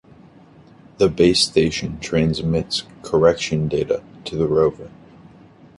[0.97, 4.89] The base station transmits correction data to the rover.